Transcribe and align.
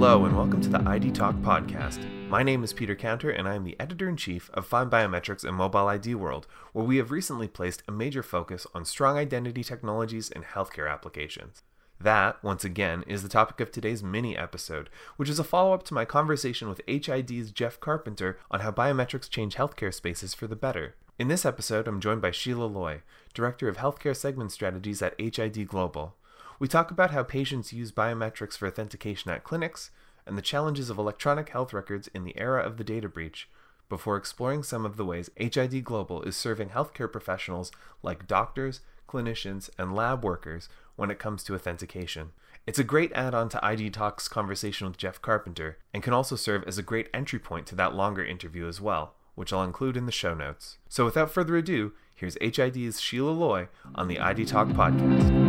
Hello, 0.00 0.24
and 0.24 0.34
welcome 0.34 0.62
to 0.62 0.70
the 0.70 0.80
ID 0.88 1.10
Talk 1.10 1.34
podcast. 1.42 2.02
My 2.30 2.42
name 2.42 2.64
is 2.64 2.72
Peter 2.72 2.96
Counter, 2.96 3.28
and 3.28 3.46
I 3.46 3.54
am 3.54 3.64
the 3.64 3.78
editor 3.78 4.08
in 4.08 4.16
chief 4.16 4.48
of 4.54 4.64
Find 4.64 4.90
Biometrics 4.90 5.44
and 5.44 5.54
Mobile 5.54 5.88
ID 5.88 6.14
World, 6.14 6.46
where 6.72 6.86
we 6.86 6.96
have 6.96 7.10
recently 7.10 7.46
placed 7.46 7.82
a 7.86 7.92
major 7.92 8.22
focus 8.22 8.66
on 8.74 8.86
strong 8.86 9.18
identity 9.18 9.62
technologies 9.62 10.30
and 10.30 10.42
healthcare 10.42 10.90
applications. 10.90 11.64
That, 12.00 12.42
once 12.42 12.64
again, 12.64 13.04
is 13.06 13.22
the 13.22 13.28
topic 13.28 13.60
of 13.60 13.70
today's 13.70 14.02
mini 14.02 14.38
episode, 14.38 14.88
which 15.18 15.28
is 15.28 15.38
a 15.38 15.44
follow 15.44 15.74
up 15.74 15.82
to 15.82 15.94
my 15.94 16.06
conversation 16.06 16.70
with 16.70 16.80
HID's 16.88 17.50
Jeff 17.50 17.78
Carpenter 17.78 18.38
on 18.50 18.60
how 18.60 18.70
biometrics 18.70 19.28
change 19.28 19.56
healthcare 19.56 19.92
spaces 19.92 20.32
for 20.32 20.46
the 20.46 20.56
better. 20.56 20.94
In 21.18 21.28
this 21.28 21.44
episode, 21.44 21.86
I'm 21.86 22.00
joined 22.00 22.22
by 22.22 22.30
Sheila 22.30 22.64
Loy, 22.64 23.02
Director 23.34 23.68
of 23.68 23.76
Healthcare 23.76 24.16
Segment 24.16 24.50
Strategies 24.50 25.02
at 25.02 25.20
HID 25.20 25.68
Global. 25.68 26.14
We 26.60 26.68
talk 26.68 26.90
about 26.90 27.10
how 27.10 27.22
patients 27.22 27.72
use 27.72 27.90
biometrics 27.90 28.56
for 28.58 28.68
authentication 28.68 29.30
at 29.30 29.44
clinics 29.44 29.90
and 30.26 30.36
the 30.36 30.42
challenges 30.42 30.90
of 30.90 30.98
electronic 30.98 31.48
health 31.48 31.72
records 31.72 32.08
in 32.08 32.24
the 32.24 32.38
era 32.38 32.62
of 32.62 32.76
the 32.76 32.84
data 32.84 33.08
breach, 33.08 33.48
before 33.88 34.18
exploring 34.18 34.62
some 34.62 34.84
of 34.84 34.98
the 34.98 35.04
ways 35.06 35.30
HID 35.36 35.82
Global 35.82 36.22
is 36.22 36.36
serving 36.36 36.68
healthcare 36.68 37.10
professionals 37.10 37.72
like 38.02 38.28
doctors, 38.28 38.80
clinicians, 39.08 39.70
and 39.78 39.96
lab 39.96 40.22
workers 40.22 40.68
when 40.96 41.10
it 41.10 41.18
comes 41.18 41.42
to 41.44 41.54
authentication. 41.54 42.32
It's 42.66 42.78
a 42.78 42.84
great 42.84 43.10
add 43.14 43.34
on 43.34 43.48
to 43.48 43.64
ID 43.64 43.88
Talk's 43.88 44.28
conversation 44.28 44.86
with 44.86 44.98
Jeff 44.98 45.22
Carpenter, 45.22 45.78
and 45.94 46.02
can 46.02 46.12
also 46.12 46.36
serve 46.36 46.62
as 46.64 46.76
a 46.76 46.82
great 46.82 47.08
entry 47.14 47.38
point 47.38 47.66
to 47.68 47.74
that 47.76 47.94
longer 47.94 48.22
interview 48.22 48.68
as 48.68 48.82
well, 48.82 49.14
which 49.34 49.50
I'll 49.50 49.64
include 49.64 49.96
in 49.96 50.04
the 50.04 50.12
show 50.12 50.34
notes. 50.34 50.76
So 50.90 51.06
without 51.06 51.30
further 51.30 51.56
ado, 51.56 51.92
here's 52.14 52.36
HID's 52.38 53.00
Sheila 53.00 53.30
Loy 53.30 53.68
on 53.94 54.08
the 54.08 54.20
ID 54.20 54.44
Talk 54.44 54.68
podcast. 54.68 55.39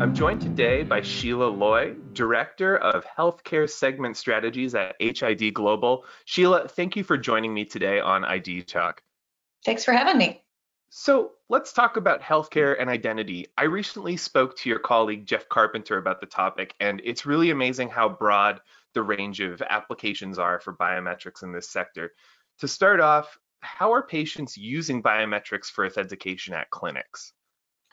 I'm 0.00 0.14
joined 0.14 0.40
today 0.40 0.84
by 0.84 1.00
Sheila 1.00 1.48
Loy, 1.48 1.96
Director 2.12 2.76
of 2.76 3.04
Healthcare 3.04 3.68
Segment 3.68 4.16
Strategies 4.16 4.76
at 4.76 4.94
HID 5.00 5.52
Global. 5.54 6.04
Sheila, 6.24 6.68
thank 6.68 6.94
you 6.94 7.02
for 7.02 7.18
joining 7.18 7.52
me 7.52 7.64
today 7.64 7.98
on 7.98 8.24
ID 8.24 8.62
Talk. 8.62 9.02
Thanks 9.64 9.84
for 9.84 9.90
having 9.90 10.16
me. 10.16 10.44
So 10.88 11.32
let's 11.48 11.72
talk 11.72 11.96
about 11.96 12.22
healthcare 12.22 12.76
and 12.78 12.88
identity. 12.88 13.48
I 13.58 13.64
recently 13.64 14.16
spoke 14.16 14.56
to 14.58 14.68
your 14.68 14.78
colleague 14.78 15.26
Jeff 15.26 15.48
Carpenter 15.48 15.98
about 15.98 16.20
the 16.20 16.26
topic, 16.26 16.74
and 16.78 17.02
it's 17.02 17.26
really 17.26 17.50
amazing 17.50 17.88
how 17.88 18.08
broad 18.08 18.60
the 18.94 19.02
range 19.02 19.40
of 19.40 19.60
applications 19.62 20.38
are 20.38 20.60
for 20.60 20.74
biometrics 20.74 21.42
in 21.42 21.50
this 21.50 21.70
sector. 21.70 22.12
To 22.60 22.68
start 22.68 23.00
off, 23.00 23.36
how 23.62 23.92
are 23.92 24.06
patients 24.06 24.56
using 24.56 25.02
biometrics 25.02 25.66
for 25.66 25.84
authentication 25.84 26.54
at 26.54 26.70
clinics? 26.70 27.32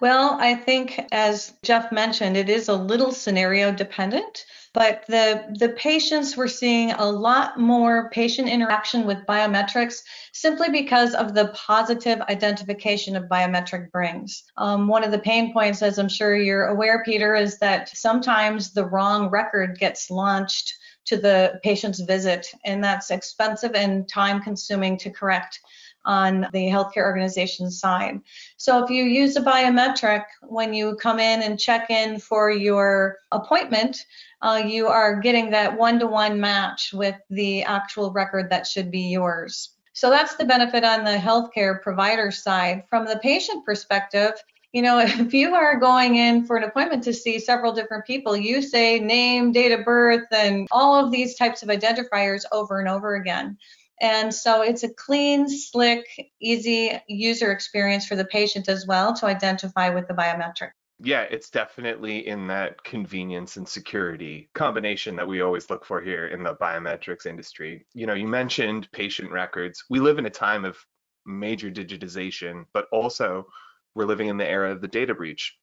Well, 0.01 0.37
I 0.41 0.55
think 0.55 0.99
as 1.13 1.53
Jeff 1.63 1.89
mentioned, 1.89 2.35
it 2.35 2.49
is 2.49 2.67
a 2.67 2.75
little 2.75 3.13
scenario 3.13 3.71
dependent, 3.71 4.45
but 4.73 5.05
the 5.07 5.45
the 5.57 5.69
patients 5.69 6.35
we're 6.35 6.49
seeing 6.49 6.91
a 6.91 7.05
lot 7.05 7.57
more 7.57 8.09
patient 8.09 8.49
interaction 8.49 9.05
with 9.05 9.25
biometrics 9.25 10.01
simply 10.33 10.69
because 10.69 11.15
of 11.15 11.33
the 11.33 11.47
positive 11.55 12.19
identification 12.23 13.15
of 13.15 13.29
biometric 13.29 13.89
brings. 13.91 14.43
Um, 14.57 14.89
one 14.89 15.05
of 15.05 15.11
the 15.11 15.19
pain 15.19 15.53
points, 15.53 15.81
as 15.81 15.97
I'm 15.97 16.09
sure 16.09 16.35
you're 16.35 16.67
aware, 16.67 17.01
Peter, 17.05 17.33
is 17.33 17.57
that 17.59 17.87
sometimes 17.95 18.73
the 18.73 18.85
wrong 18.85 19.29
record 19.29 19.79
gets 19.79 20.11
launched 20.11 20.73
to 21.05 21.15
the 21.15 21.59
patient's 21.63 22.01
visit, 22.01 22.47
and 22.65 22.83
that's 22.83 23.11
expensive 23.11 23.75
and 23.75 24.09
time 24.09 24.41
consuming 24.41 24.97
to 24.97 25.09
correct 25.09 25.61
on 26.05 26.47
the 26.53 26.67
healthcare 26.67 27.03
organization 27.03 27.69
side. 27.71 28.21
So 28.57 28.83
if 28.83 28.89
you 28.89 29.03
use 29.03 29.35
a 29.35 29.41
biometric 29.41 30.23
when 30.43 30.73
you 30.73 30.95
come 30.95 31.19
in 31.19 31.41
and 31.41 31.59
check 31.59 31.89
in 31.89 32.19
for 32.19 32.51
your 32.51 33.17
appointment, 33.31 34.05
uh, 34.41 34.61
you 34.65 34.87
are 34.87 35.19
getting 35.19 35.49
that 35.51 35.77
one 35.77 35.99
to 35.99 36.07
one 36.07 36.39
match 36.39 36.91
with 36.93 37.15
the 37.29 37.63
actual 37.63 38.11
record 38.11 38.49
that 38.49 38.67
should 38.67 38.91
be 38.91 39.09
yours. 39.09 39.71
So 39.93 40.09
that's 40.09 40.35
the 40.35 40.45
benefit 40.45 40.83
on 40.83 41.03
the 41.05 41.17
healthcare 41.17 41.81
provider 41.81 42.29
side. 42.29 42.83
From 42.89 43.05
the 43.05 43.17
patient 43.19 43.65
perspective, 43.65 44.33
you 44.75 44.81
know, 44.81 44.99
if 45.05 45.33
you 45.33 45.55
are 45.55 45.79
going 45.79 46.17
in 46.17 46.45
for 46.45 46.57
an 46.57 46.63
appointment 46.63 47.03
to 47.05 47.13
see 47.13 47.39
several 47.39 47.71
different 47.71 48.05
people, 48.05 48.35
you 48.35 48.61
say 48.61 48.99
name, 48.99 49.53
date 49.53 49.71
of 49.71 49.85
birth, 49.85 50.27
and 50.31 50.67
all 50.69 51.03
of 51.03 51.11
these 51.11 51.35
types 51.35 51.63
of 51.63 51.69
identifiers 51.69 52.43
over 52.51 52.79
and 52.79 52.89
over 52.89 53.15
again. 53.15 53.57
And 54.01 54.33
so 54.33 54.61
it's 54.61 54.83
a 54.83 54.93
clean, 54.93 55.47
slick, 55.47 56.05
easy 56.41 56.99
user 57.07 57.51
experience 57.51 58.05
for 58.05 58.15
the 58.15 58.25
patient 58.25 58.67
as 58.67 58.85
well 58.85 59.13
to 59.15 59.25
identify 59.25 59.89
with 59.89 60.07
the 60.07 60.13
biometric. 60.13 60.71
Yeah, 60.99 61.23
it's 61.23 61.49
definitely 61.49 62.27
in 62.27 62.47
that 62.47 62.81
convenience 62.83 63.57
and 63.57 63.67
security 63.67 64.49
combination 64.53 65.15
that 65.17 65.27
we 65.27 65.41
always 65.41 65.69
look 65.69 65.85
for 65.85 66.01
here 66.01 66.27
in 66.27 66.43
the 66.43 66.55
biometrics 66.55 67.25
industry. 67.25 67.85
You 67.93 68.07
know, 68.07 68.13
you 68.13 68.27
mentioned 68.27 68.89
patient 68.93 69.31
records. 69.31 69.83
We 69.89 69.99
live 69.99 70.19
in 70.19 70.25
a 70.25 70.29
time 70.29 70.63
of 70.63 70.77
major 71.25 71.69
digitization, 71.69 72.65
but 72.73 72.87
also 72.91 73.45
we're 73.93 74.05
living 74.05 74.27
in 74.27 74.37
the 74.37 74.47
era 74.47 74.71
of 74.71 74.81
the 74.81 74.87
data 74.87 75.13
breach. 75.13 75.57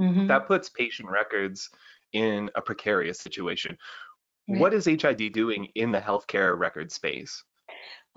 Mm-hmm. 0.00 0.26
That 0.28 0.46
puts 0.46 0.70
patient 0.70 1.10
records 1.10 1.68
in 2.12 2.50
a 2.54 2.62
precarious 2.62 3.18
situation. 3.18 3.76
Right. 4.48 4.60
What 4.60 4.72
is 4.72 4.86
HID 4.86 5.32
doing 5.32 5.68
in 5.74 5.92
the 5.92 6.00
healthcare 6.00 6.56
record 6.58 6.90
space? 6.92 7.44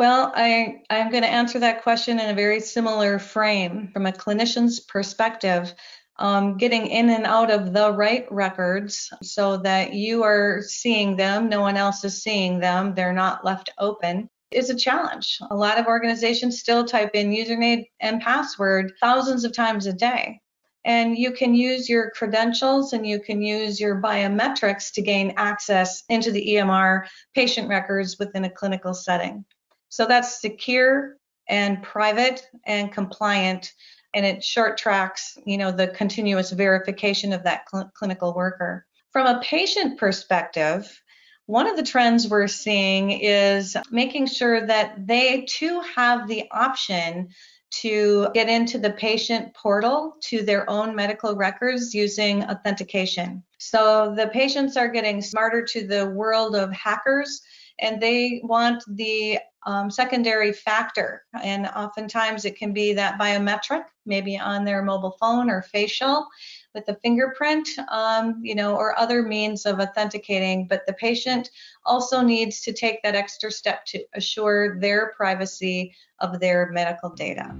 Well, 0.02 0.32
I, 0.34 0.82
I'm 0.90 1.12
going 1.12 1.22
to 1.22 1.30
answer 1.30 1.60
that 1.60 1.84
question 1.84 2.20
in 2.20 2.32
a 2.32 2.34
very 2.34 2.60
similar 2.60 3.20
frame. 3.20 3.92
From 3.94 4.08
a 4.08 4.12
clinician's 4.12 4.80
perspective, 4.80 5.76
um, 6.18 6.58
getting 6.58 6.88
in 6.88 7.12
and 7.12 7.28
out 7.28 7.52
of 7.52 7.72
the 7.72 7.94
right 7.94 8.26
records 8.32 9.14
so 9.22 9.58
that 9.58 9.94
you 9.94 10.24
are 10.24 10.64
seeing 10.64 11.18
them, 11.18 11.50
no 11.50 11.62
one 11.62 11.78
else 11.78 12.04
is 12.04 12.24
seeing 12.24 12.60
them, 12.60 12.96
they're 12.96 13.14
not 13.14 13.46
left 13.46 13.70
open, 13.78 14.28
is 14.50 14.72
a 14.72 14.76
challenge. 14.76 15.38
A 15.52 15.56
lot 15.56 15.78
of 15.78 15.86
organizations 15.86 16.60
still 16.60 16.84
type 16.84 17.12
in 17.14 17.30
username 17.30 17.86
and 18.00 18.22
password 18.22 18.94
thousands 19.00 19.44
of 19.44 19.54
times 19.54 19.86
a 19.86 19.94
day. 19.94 20.42
And 20.84 21.16
you 21.16 21.32
can 21.32 21.54
use 21.54 21.88
your 21.88 22.10
credentials 22.10 22.94
and 22.94 23.06
you 23.06 23.20
can 23.20 23.40
use 23.44 23.80
your 23.80 24.02
biometrics 24.02 24.92
to 24.94 25.04
gain 25.04 25.36
access 25.38 26.02
into 26.10 26.32
the 26.32 26.56
EMR 26.56 27.06
patient 27.36 27.70
records 27.70 28.18
within 28.18 28.46
a 28.46 28.50
clinical 28.50 28.96
setting. 28.96 29.46
So 29.92 30.06
that's 30.06 30.40
secure 30.40 31.18
and 31.50 31.84
private 31.84 32.48
and 32.66 32.94
compliant, 32.94 33.74
and 34.16 34.26
it 34.26 34.42
short 34.42 34.78
tracks, 34.78 35.38
you 35.46 35.58
know, 35.58 35.72
the 35.72 35.90
continuous 35.90 36.52
verification 36.52 37.34
of 37.34 37.44
that 37.44 37.66
cl- 37.70 37.92
clinical 37.94 38.34
worker. 38.34 38.86
From 39.12 39.28
a 39.28 39.42
patient 39.42 40.00
perspective, 40.00 40.90
one 41.46 41.68
of 41.68 41.76
the 41.76 41.84
trends 41.84 42.30
we're 42.30 42.48
seeing 42.48 43.12
is 43.12 43.76
making 43.92 44.28
sure 44.28 44.66
that 44.66 45.06
they 45.06 45.42
too 45.42 45.82
have 45.94 46.26
the 46.26 46.50
option 46.52 47.28
to 47.82 48.30
get 48.34 48.48
into 48.48 48.78
the 48.78 48.92
patient 48.92 49.54
portal 49.54 50.16
to 50.22 50.44
their 50.44 50.70
own 50.70 50.96
medical 50.96 51.36
records 51.36 51.94
using 51.94 52.46
authentication. 52.46 53.44
So 53.58 54.14
the 54.16 54.28
patients 54.28 54.78
are 54.78 54.88
getting 54.88 55.22
smarter 55.22 55.66
to 55.72 55.86
the 55.86 56.06
world 56.06 56.56
of 56.56 56.72
hackers 56.72 57.42
and 57.82 58.02
they 58.02 58.42
want 58.44 58.84
the 58.88 59.40
um, 59.66 59.92
secondary 59.92 60.54
factor. 60.54 61.24
And 61.44 61.68
oftentimes 61.68 62.46
it 62.46 62.58
can 62.58 62.74
be 62.74 62.94
that 62.94 63.20
biometric, 63.20 63.84
maybe 64.06 64.38
on 64.38 64.66
their 64.66 64.82
mobile 64.82 65.18
phone 65.20 65.50
or 65.50 65.62
facial 65.62 66.28
with 66.74 66.88
a 66.88 66.96
fingerprint, 66.96 67.68
um, 67.90 68.40
you 68.42 68.56
know, 68.56 68.76
or 68.76 68.98
other 68.98 69.24
means 69.24 69.66
of 69.66 69.80
authenticating. 69.80 70.68
But 70.68 70.86
the 70.88 70.94
patient 70.94 71.50
also 71.86 72.22
needs 72.22 72.62
to 72.62 72.74
take 72.74 73.04
that 73.04 73.16
extra 73.16 73.52
step 73.52 73.86
to 73.88 74.04
assure 74.16 74.80
their 74.80 75.12
privacy 75.16 75.94
of 76.20 76.40
their 76.40 76.72
medical 76.72 77.10
data. 77.10 77.54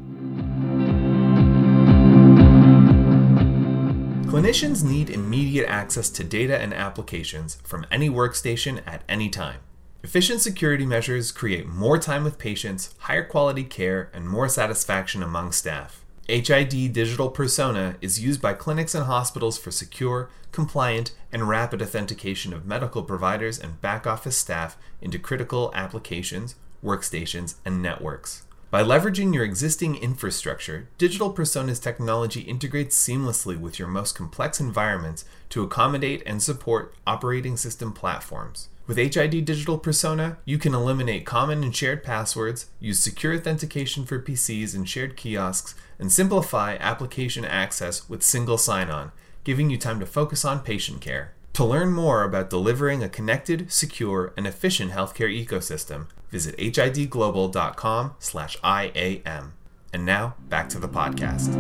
Clinicians 4.32 4.82
need 4.82 5.10
immediate 5.10 5.68
access 5.68 6.10
to 6.12 6.24
data 6.24 6.58
and 6.58 6.74
applications 6.74 7.58
from 7.64 7.86
any 7.92 8.10
workstation 8.10 8.82
at 8.88 9.04
any 9.10 9.28
time. 9.28 9.60
Efficient 10.04 10.42
security 10.42 10.84
measures 10.84 11.32
create 11.32 11.68
more 11.68 12.00
time 12.00 12.24
with 12.24 12.40
patients, 12.40 12.96
higher 13.02 13.24
quality 13.24 13.64
care, 13.64 14.10
and 14.14 14.28
more 14.28 14.50
satisfaction 14.50 15.22
among 15.22 15.52
staff. 15.52 16.04
HID 16.28 16.92
Digital 16.92 17.30
Persona 17.30 17.98
is 18.02 18.20
used 18.20 18.42
by 18.42 18.54
clinics 18.54 18.96
and 18.96 19.06
hospitals 19.06 19.60
for 19.60 19.70
secure, 19.70 20.32
compliant, 20.52 21.12
and 21.32 21.48
rapid 21.48 21.84
authentication 21.84 22.52
of 22.52 22.66
medical 22.66 23.04
providers 23.04 23.60
and 23.60 23.80
back 23.80 24.08
office 24.08 24.36
staff 24.36 24.76
into 25.02 25.20
critical 25.20 25.72
applications, 25.76 26.56
workstations, 26.84 27.56
and 27.64 27.80
networks. 27.80 28.44
By 28.72 28.82
leveraging 28.82 29.36
your 29.36 29.44
existing 29.44 29.98
infrastructure, 29.98 30.88
Digital 30.98 31.30
Persona's 31.30 31.80
technology 31.80 32.42
integrates 32.42 32.98
seamlessly 32.98 33.60
with 33.60 33.78
your 33.78 33.88
most 33.88 34.16
complex 34.16 34.60
environments 34.60 35.26
to 35.50 35.62
accommodate 35.62 36.24
and 36.26 36.42
support 36.42 36.96
operating 37.06 37.56
system 37.56 37.94
platforms. 37.94 38.70
With 38.88 38.98
HID 38.98 39.46
Digital 39.46 39.78
Persona, 39.78 40.40
you 40.44 40.58
can 40.58 40.74
eliminate 40.74 41.24
common 41.26 41.64
and 41.64 41.74
shared 41.74 42.04
passwords, 42.04 42.66
use 42.80 43.00
secure 43.00 43.36
authentication 43.36 44.06
for 44.06 44.20
PCs 44.20 44.74
and 44.74 44.90
shared 44.90 45.16
kiosks, 45.16 45.76
and 46.00 46.12
simplify 46.12 46.78
application 46.78 47.46
access 47.46 48.10
with 48.10 48.24
single 48.24 48.58
sign 48.58 48.90
on, 48.90 49.12
giving 49.44 49.70
you 49.70 49.78
time 49.78 50.00
to 50.00 50.08
focus 50.08 50.44
on 50.44 50.62
patient 50.62 51.00
care. 51.00 51.36
To 51.54 51.64
learn 51.64 51.94
more 51.94 52.24
about 52.24 52.50
delivering 52.50 53.04
a 53.04 53.10
connected, 53.10 53.72
secure, 53.72 54.34
and 54.36 54.48
efficient 54.48 54.92
healthcare 54.92 55.30
ecosystem, 55.30 56.08
visit 56.30 56.58
hidglobal.com/iam. 56.58 59.54
And 59.94 60.06
now, 60.06 60.36
back 60.50 60.70
to 60.70 60.80
the 60.80 60.90
podcast. 60.90 61.56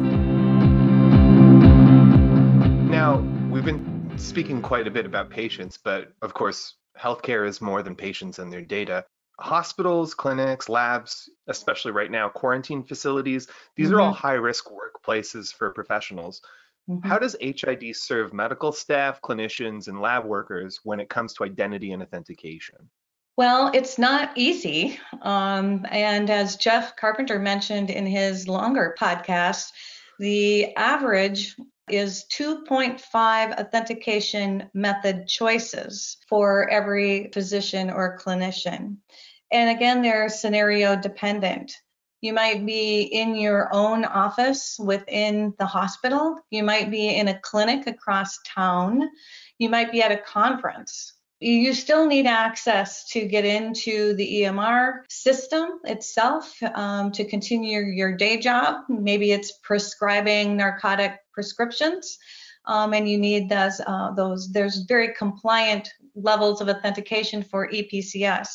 Now, 2.89 3.18
we've 3.50 3.65
been 3.65 4.12
speaking 4.18 4.62
quite 4.62 4.88
a 4.88 4.91
bit 4.91 5.06
about 5.06 5.29
patients, 5.29 5.77
but 5.77 6.13
of 6.21 6.33
course, 6.33 6.75
healthcare 6.98 7.48
is 7.48 7.62
more 7.62 7.84
than 7.84 7.96
patients 7.96 8.40
and 8.40 8.52
their 8.52 8.62
data. 8.62 9.06
Hospitals, 9.40 10.14
clinics, 10.14 10.70
labs, 10.70 11.30
especially 11.48 11.92
right 11.92 12.12
now, 12.12 12.30
quarantine 12.30 12.84
facilities, 12.84 13.48
these 13.76 13.88
mm-hmm. 13.88 13.96
are 13.96 14.02
all 14.02 14.14
high 14.14 14.34
risk 14.34 14.66
workplaces 14.68 15.54
for 15.54 15.72
professionals. 15.72 16.42
Mm-hmm. 16.90 17.08
How 17.08 17.18
does 17.18 17.36
HID 17.40 17.96
serve 17.96 18.34
medical 18.34 18.72
staff, 18.72 19.22
clinicians, 19.22 19.88
and 19.88 20.00
lab 20.00 20.26
workers 20.26 20.80
when 20.84 21.00
it 21.00 21.10
comes 21.10 21.34
to 21.36 21.44
identity 21.44 21.92
and 21.92 22.04
authentication? 22.04 22.90
Well, 23.38 23.72
it's 23.74 23.98
not 23.98 24.32
easy. 24.36 25.00
Um, 25.22 25.86
and 25.90 26.30
as 26.30 26.58
Jeff 26.58 26.96
Carpenter 26.96 27.40
mentioned 27.40 27.90
in 27.90 28.06
his 28.06 28.48
longer 28.48 28.96
podcast, 29.00 29.72
the 30.20 30.76
average 30.76 31.56
is 31.92 32.26
2.5 32.32 33.60
authentication 33.60 34.70
method 34.74 35.28
choices 35.28 36.18
for 36.28 36.70
every 36.70 37.30
physician 37.34 37.90
or 37.90 38.18
clinician. 38.18 38.98
And 39.52 39.70
again, 39.70 40.02
they're 40.02 40.30
scenario 40.30 40.96
dependent. 40.96 41.74
You 42.22 42.34
might 42.34 42.66
be 42.66 43.02
in 43.02 43.36
your 43.36 43.70
own 43.74 44.06
office 44.06 44.78
within 44.80 45.54
the 45.58 45.66
hospital. 45.66 46.38
You 46.52 46.64
might 46.64 46.92
be 46.92 47.16
in 47.16 47.28
a 47.28 47.40
clinic 47.40 47.88
across 47.88 48.38
town. 48.44 49.10
You 49.58 49.70
might 49.70 49.92
be 49.92 50.04
at 50.04 50.12
a 50.12 50.18
conference. 50.18 51.14
You 51.44 51.74
still 51.74 52.06
need 52.06 52.28
access 52.28 53.10
to 53.10 53.26
get 53.26 53.46
into 53.46 54.14
the 54.14 54.44
EMR 54.44 55.00
system 55.10 55.80
itself 55.86 56.56
um, 56.76 57.12
to 57.14 57.26
continue 57.26 57.80
your 57.80 58.16
day 58.16 58.40
job. 58.40 58.82
Maybe 58.88 59.32
it's 59.32 59.54
prescribing 59.64 60.56
narcotic 60.56 61.18
prescriptions, 61.34 62.20
um, 62.68 62.94
and 62.94 63.10
you 63.10 63.18
need 63.18 63.50
those. 63.50 63.82
Uh, 63.88 64.12
those. 64.12 64.52
There's 64.52 64.86
very 64.88 65.16
compliant 65.16 65.90
levels 66.14 66.62
of 66.62 66.70
authentication 66.70 67.42
for 67.42 67.68
EPCS. 67.72 68.48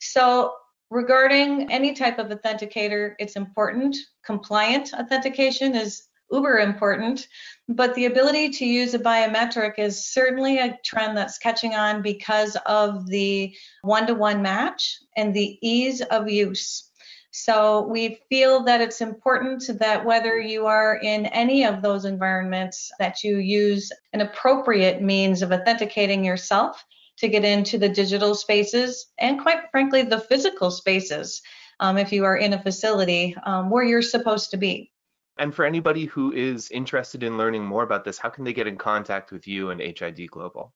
So 0.00 0.54
regarding 0.88 1.70
any 1.70 1.92
type 1.92 2.18
of 2.18 2.28
authenticator, 2.28 3.16
it's 3.18 3.36
important. 3.36 3.96
Compliant 4.24 4.94
authentication 4.94 5.74
is 5.74 6.04
uber 6.30 6.58
important, 6.58 7.28
but 7.68 7.94
the 7.94 8.06
ability 8.06 8.50
to 8.50 8.64
use 8.64 8.94
a 8.94 8.98
biometric 8.98 9.78
is 9.78 10.04
certainly 10.04 10.58
a 10.58 10.78
trend 10.84 11.16
that's 11.16 11.38
catching 11.38 11.74
on 11.74 12.02
because 12.02 12.56
of 12.66 13.06
the 13.06 13.54
one 13.82 14.06
to 14.06 14.14
one 14.14 14.42
match 14.42 14.98
and 15.16 15.32
the 15.32 15.58
ease 15.62 16.00
of 16.00 16.28
use. 16.28 16.90
So 17.36 17.88
we 17.88 18.20
feel 18.28 18.62
that 18.62 18.80
it's 18.80 19.00
important 19.00 19.64
that 19.80 20.04
whether 20.04 20.38
you 20.38 20.66
are 20.66 20.96
in 20.96 21.26
any 21.26 21.64
of 21.64 21.82
those 21.82 22.04
environments 22.04 22.92
that 23.00 23.24
you 23.24 23.38
use 23.38 23.90
an 24.12 24.20
appropriate 24.20 25.02
means 25.02 25.42
of 25.42 25.50
authenticating 25.50 26.24
yourself 26.24 26.84
to 27.18 27.26
get 27.26 27.44
into 27.44 27.76
the 27.76 27.88
digital 27.88 28.36
spaces 28.36 29.06
and 29.18 29.40
quite 29.40 29.70
frankly 29.72 30.02
the 30.02 30.20
physical 30.20 30.70
spaces 30.70 31.42
um, 31.80 31.98
if 31.98 32.12
you 32.12 32.24
are 32.24 32.36
in 32.36 32.52
a 32.52 32.62
facility 32.62 33.36
um, 33.44 33.68
where 33.68 33.84
you're 33.84 34.02
supposed 34.02 34.52
to 34.52 34.56
be. 34.56 34.92
And 35.36 35.54
for 35.54 35.64
anybody 35.64 36.04
who 36.04 36.32
is 36.32 36.70
interested 36.70 37.22
in 37.22 37.36
learning 37.36 37.64
more 37.64 37.82
about 37.82 38.04
this, 38.04 38.18
how 38.18 38.28
can 38.28 38.44
they 38.44 38.52
get 38.52 38.66
in 38.66 38.76
contact 38.76 39.32
with 39.32 39.48
you 39.48 39.70
and 39.70 39.80
HID 39.80 40.30
Global? 40.30 40.72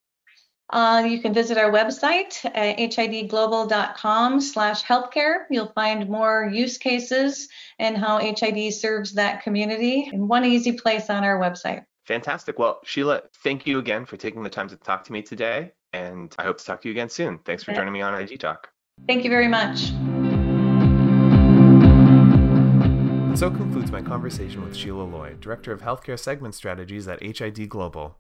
Uh, 0.71 1.03
you 1.09 1.23
can 1.23 1.33
visit 1.33 1.57
our 1.57 1.71
website 1.71 2.45
at 2.45 2.77
hidglobal.com 2.77 4.41
slash 4.41 4.85
healthcare. 4.85 5.45
You'll 5.51 5.73
find 5.75 6.09
more 6.11 6.51
use 6.53 6.77
cases 6.77 7.49
and 7.79 7.97
how 7.97 8.19
HID 8.19 8.75
serves 8.75 9.15
that 9.15 9.43
community 9.43 10.11
in 10.13 10.29
one 10.29 10.45
easy 10.45 10.73
place 10.73 11.09
on 11.09 11.25
our 11.25 11.41
website. 11.41 11.85
Fantastic. 12.07 12.59
Well, 12.59 12.81
Sheila, 12.85 13.23
thank 13.43 13.67
you 13.67 13.79
again 13.79 14.05
for 14.05 14.17
taking 14.17 14.43
the 14.43 14.51
time 14.51 14.69
to 14.69 14.77
talk 14.77 15.05
to 15.05 15.13
me 15.13 15.23
today. 15.23 15.73
And 15.95 16.35
I 16.39 16.43
hope 16.43 16.59
to 16.59 16.65
talk 16.65 16.83
to 16.83 16.89
you 16.89 16.93
again 16.93 17.09
soon. 17.09 17.39
Thanks 17.47 17.63
for 17.63 17.73
joining 17.73 17.93
me 17.93 18.03
on 18.03 18.13
ID 18.13 18.37
Talk. 18.37 18.69
Thank 19.07 19.25
you 19.25 19.31
very 19.31 19.49
much. 19.49 19.89
So 23.39 23.51
concludes 23.51 23.77
my 23.77 23.78
conversation 24.09 24.65
with 24.65 24.75
Sheila 24.75 25.03
Loy, 25.03 25.35
Director 25.39 25.71
of 25.71 25.83
Healthcare 25.83 26.19
Segment 26.19 26.55
Strategies 26.55 27.07
at 27.07 27.23
HID 27.23 27.69
Global. 27.69 28.17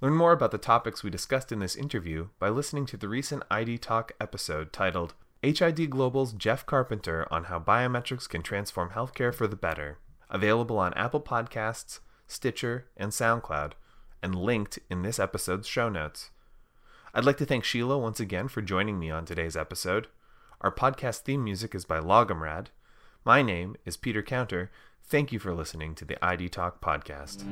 Learn 0.00 0.14
more 0.14 0.32
about 0.32 0.50
the 0.50 0.58
topics 0.58 1.04
we 1.04 1.08
discussed 1.10 1.52
in 1.52 1.60
this 1.60 1.76
interview 1.76 2.30
by 2.40 2.48
listening 2.48 2.84
to 2.86 2.96
the 2.96 3.06
recent 3.06 3.44
ID 3.48 3.78
Talk 3.78 4.10
episode 4.20 4.72
titled 4.72 5.14
HID 5.40 5.88
Global's 5.88 6.32
Jeff 6.32 6.66
Carpenter 6.66 7.28
on 7.30 7.44
How 7.44 7.60
Biometrics 7.60 8.28
Can 8.28 8.42
Transform 8.42 8.90
Healthcare 8.90 9.32
for 9.32 9.46
the 9.46 9.54
Better, 9.54 9.98
available 10.30 10.80
on 10.80 10.92
Apple 10.94 11.20
Podcasts, 11.20 12.00
Stitcher, 12.26 12.86
and 12.96 13.12
SoundCloud, 13.12 13.74
and 14.20 14.34
linked 14.34 14.80
in 14.90 15.02
this 15.02 15.20
episode's 15.20 15.68
show 15.68 15.88
notes. 15.88 16.30
I'd 17.14 17.24
like 17.24 17.36
to 17.36 17.46
thank 17.46 17.62
Sheila 17.62 17.98
once 17.98 18.18
again 18.18 18.48
for 18.48 18.62
joining 18.62 18.98
me 18.98 19.12
on 19.12 19.26
today's 19.26 19.56
episode. 19.56 20.08
Our 20.60 20.74
podcast 20.74 21.20
theme 21.20 21.44
music 21.44 21.72
is 21.72 21.84
by 21.84 22.00
Logomrad, 22.00 22.66
my 23.28 23.42
name 23.42 23.76
is 23.84 23.98
Peter 23.98 24.22
Counter. 24.22 24.70
Thank 25.04 25.32
you 25.32 25.38
for 25.38 25.52
listening 25.52 25.94
to 25.96 26.06
the 26.06 26.16
ID 26.24 26.48
Talk 26.48 26.80
podcast. 26.80 27.44